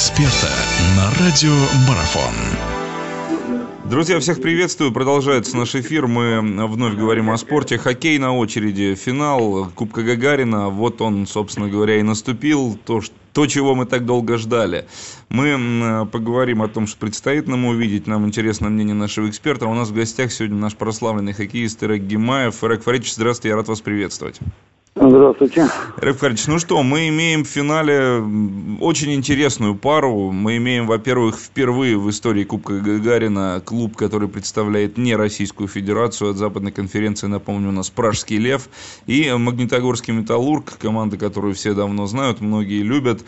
[0.00, 0.48] эксперта
[0.96, 1.54] на радио
[1.86, 2.32] Марафон.
[3.84, 4.92] Друзья, всех приветствую.
[4.92, 6.06] Продолжается наш эфир.
[6.06, 7.76] Мы вновь говорим о спорте.
[7.76, 8.94] Хоккей на очереди.
[8.94, 10.70] Финал Кубка Гагарина.
[10.70, 12.78] Вот он, собственно говоря, и наступил.
[12.86, 13.02] То,
[13.34, 14.86] то, чего мы так долго ждали.
[15.28, 18.06] Мы поговорим о том, что предстоит нам увидеть.
[18.06, 19.66] Нам интересно мнение нашего эксперта.
[19.66, 22.64] У нас в гостях сегодня наш прославленный хоккеист Ирек Гимаев.
[22.64, 24.40] Ирек Фаридович, здравствуйте, я рад вас приветствовать.
[24.96, 25.66] Здравствуйте.
[25.96, 28.22] Фаридович, ну что, мы имеем в финале
[28.80, 30.32] очень интересную пару.
[30.32, 36.30] Мы имеем, во-первых, впервые в истории Кубка Гагарина клуб, который представляет не Российскую Федерацию.
[36.30, 38.68] От западной конференции, напомню, у нас Пражский Лев
[39.06, 43.22] и Магнитогорский Металлург, команда, которую все давно знают, многие любят.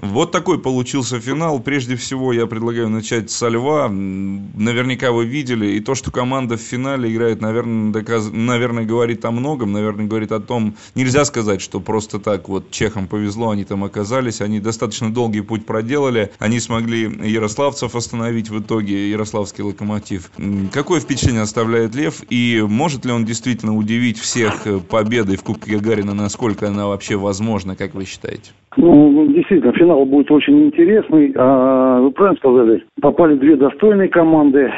[0.00, 1.58] Вот такой получился финал.
[1.58, 3.88] Прежде всего, я предлагаю начать со Льва.
[3.88, 5.66] Наверняка вы видели.
[5.72, 8.30] И то, что команда в финале играет, наверное, доказ...
[8.32, 9.72] наверное, говорит о многом.
[9.72, 10.74] Наверное, говорит о том...
[10.94, 14.40] Нельзя сказать, что просто так вот чехам повезло, они там оказались.
[14.40, 16.30] Они достаточно долгий путь проделали.
[16.38, 20.30] Они смогли ярославцев остановить в итоге, ярославский локомотив.
[20.72, 22.22] Какое впечатление оставляет Лев?
[22.30, 26.14] И может ли он действительно удивить всех победой в Кубке Гагарина?
[26.14, 28.52] Насколько она вообще возможна, как вы считаете?
[28.76, 31.32] Ну, действительно, финал будет очень интересный.
[31.36, 34.72] А, вы правильно сказали, попали две достойные команды.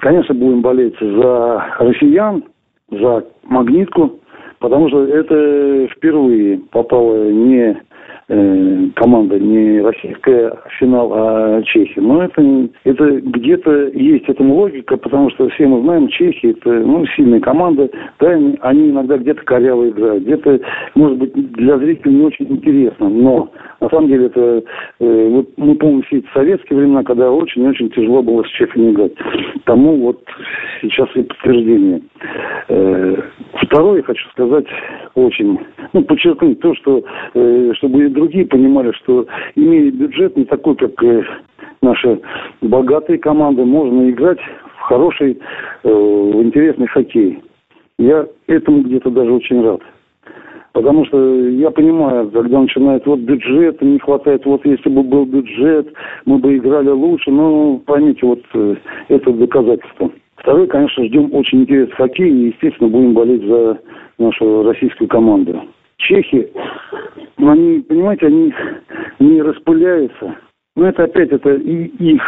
[0.00, 2.44] Конечно, будем болеть за россиян,
[2.90, 4.20] за магнитку,
[4.58, 7.80] потому что это впервые попала не
[8.94, 12.00] команда не российская финал, а Чехия.
[12.00, 17.04] Но это, это где-то есть этому логика, потому что все мы знаем, Чехия это ну,
[17.16, 18.28] сильная команда, да,
[18.60, 20.60] они иногда где-то коряво играют, где-то,
[20.94, 23.50] может быть, для зрителей не очень интересно, но
[23.80, 24.62] на самом деле это,
[25.00, 29.12] э, мы помним все эти советские времена, когда очень-очень тяжело было с Чехией играть.
[29.64, 30.22] Тому вот
[30.82, 32.02] сейчас и подтверждение.
[32.68, 33.16] Э,
[33.62, 34.66] второе, хочу сказать,
[35.14, 35.58] очень,
[35.92, 37.02] ну, подчеркнуть то, что,
[37.34, 39.26] э, чтобы другие понимали, что
[39.56, 41.22] имея бюджет не такой, как э,
[41.80, 42.20] наши
[42.60, 44.38] богатые команды, можно играть
[44.76, 45.38] в хороший,
[45.82, 47.42] э, в интересный хоккей.
[47.98, 49.80] Я этому где-то даже очень рад.
[50.72, 55.92] Потому что я понимаю, когда начинает вот бюджет, не хватает, вот если бы был бюджет,
[56.26, 57.30] мы бы играли лучше.
[57.30, 58.76] Но поймите, вот э,
[59.08, 60.10] это доказательство.
[60.36, 63.78] Второй, конечно, ждем очень интересный хоккей и, естественно, будем болеть за
[64.18, 65.62] нашу российскую команду.
[66.00, 66.50] Чехи,
[67.38, 68.52] ну, они, понимаете, они
[69.18, 70.36] не распыляются.
[70.76, 72.22] Но это опять, это и их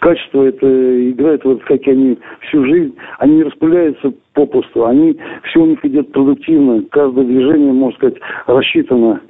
[0.00, 5.66] качество, это играет вот как они всю жизнь, они не распыляются попусту, они, все у
[5.66, 9.20] них идет продуктивно, каждое движение, можно сказать, рассчитано.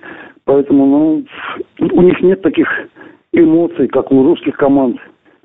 [0.44, 1.24] Поэтому, ну,
[1.78, 2.68] у них нет таких
[3.32, 4.98] эмоций, как у русских команд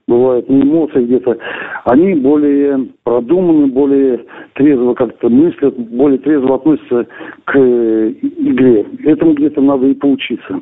[0.09, 1.37] бывают, не эмоции где-то,
[1.85, 4.25] они более продуманы, более
[4.55, 7.07] трезво как-то мыслят, более трезво относятся
[7.45, 8.85] к э, игре.
[9.05, 10.61] Этому где-то надо и поучиться.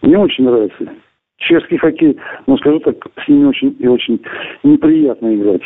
[0.00, 0.88] Мне очень нравится.
[1.38, 4.20] Чешский хоккей, но скажу так, с ними очень и очень
[4.62, 5.62] неприятно играть.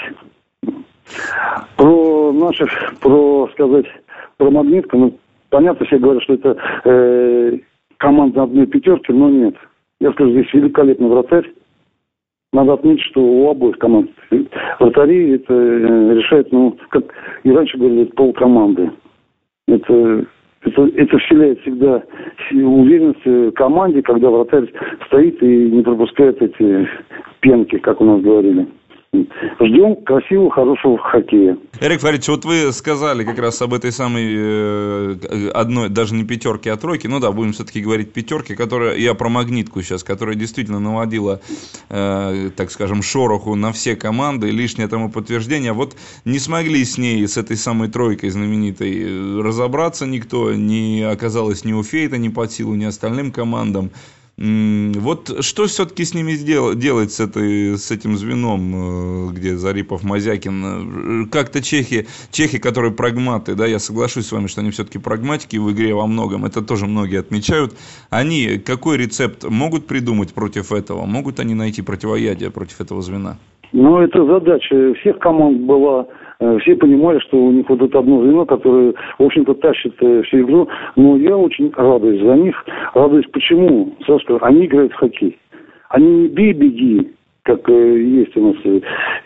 [1.76, 2.70] Про наших,
[3.00, 3.86] про сказать,
[4.38, 5.18] про магнитку, ну,
[5.50, 7.58] понятно, все говорят, что это э,
[7.98, 9.54] команда одной пятерки, но нет.
[10.00, 11.46] Я скажу, здесь великолепный вратарь.
[12.56, 14.10] Надо отметить, что у обоих команд
[14.80, 17.04] вратари это э, решает, ну, как
[17.42, 18.92] и раньше говорили, полкоманды.
[19.68, 20.24] Это,
[20.62, 22.02] это, это вселяет всегда
[22.52, 24.72] уверенность команде, когда вратарь
[25.04, 26.88] стоит и не пропускает эти
[27.40, 28.66] пенки, как у нас говорили.
[29.12, 31.56] Ждем красивого, хорошего хоккея.
[31.80, 36.72] Эрик Фаридович, вот вы сказали как раз об этой самой э, одной, даже не пятерке,
[36.72, 40.80] а тройке, ну да, будем все-таки говорить пятерке, которая, я про магнитку сейчас, которая действительно
[40.80, 41.40] наводила,
[41.88, 45.72] э, так скажем, шороху на все команды, лишнее тому подтверждение.
[45.72, 51.64] Вот не смогли с ней, с этой самой тройкой знаменитой, э, разобраться никто, не оказалось
[51.64, 53.90] ни у Фейта, ни под силу, ни остальным командам.
[54.38, 56.32] Вот что все-таки с ними
[56.74, 61.24] делать с, этой, с этим звеном, э, где Зарипов, Мазякин?
[61.24, 65.56] Э, как-то чехи, чехи, которые прагматы, да, я соглашусь с вами, что они все-таки прагматики
[65.56, 67.72] в игре во многом, это тоже многие отмечают.
[68.10, 71.06] Они какой рецепт могут придумать против этого?
[71.06, 73.38] Могут они найти противоядие против этого звена?
[73.72, 76.06] Ну, это задача всех команд была
[76.60, 80.40] все понимали, что у них вот это одно звено, которое, в общем-то, тащит э, всю
[80.40, 80.68] игру.
[80.96, 82.64] Но я очень радуюсь за них.
[82.94, 83.94] Радуюсь почему?
[84.04, 85.38] Сразу скажу, они играют в хоккей.
[85.88, 87.12] Они не бей, беги,
[87.42, 88.56] как э, есть у нас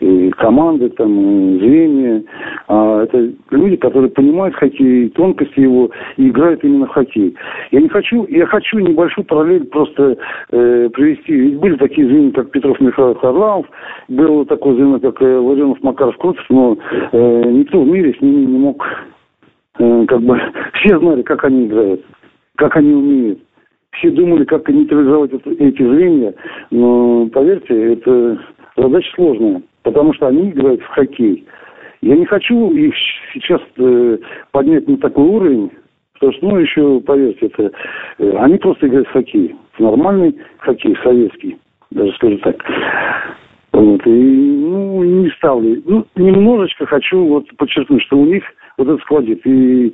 [0.01, 1.09] э, команды, там,
[1.59, 2.23] звенья.
[2.67, 7.35] А это люди, которые понимают хоккей, тонкости его, и играют именно в хоккей.
[7.71, 10.17] Я не хочу, я хочу небольшую параллель просто
[10.51, 11.33] э, привести.
[11.33, 13.67] Ведь были такие звенья, как Петров Михаил Харламов,
[14.07, 16.77] было такое звено, как э, Владимиров Макаров Крутов, но
[17.11, 18.83] э, никто в мире с ними не мог,
[19.79, 20.39] э, как бы,
[20.73, 22.01] все знали, как они играют,
[22.57, 23.39] как они умеют.
[23.91, 26.33] все думали, как нейтрализовать эти звенья,
[26.71, 28.39] но поверьте, это
[28.75, 31.45] задача сложная, потому что они играют в хоккей.
[32.01, 32.93] Я не хочу их
[33.33, 34.17] сейчас э,
[34.51, 35.71] поднять на такой уровень,
[36.13, 37.71] потому что, ну, еще, поверьте, это,
[38.17, 39.55] э, они просто играют в хоккей.
[39.77, 41.57] Нормальный хоккей, советский,
[41.91, 42.63] даже скажу так.
[43.73, 45.81] Вот, и, ну, не ставлю.
[45.85, 48.43] Ну, немножечко хочу вот подчеркнуть, что у них
[48.77, 49.45] вот это складит.
[49.45, 49.93] И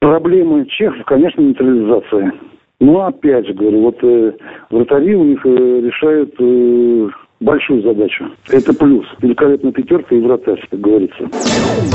[0.00, 2.32] проблемы чехов, конечно, нейтрализация.
[2.80, 4.32] Но опять же говорю, вот э,
[4.70, 7.08] вратари у них э, решают э,
[7.40, 8.24] большую задачу.
[8.48, 9.06] Это плюс.
[9.20, 11.28] Великолепная пятерка и вратарь, как говорится.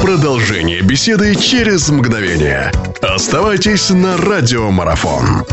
[0.01, 2.71] Продолжение беседы через мгновение.
[3.01, 5.43] Оставайтесь на радиомарафон.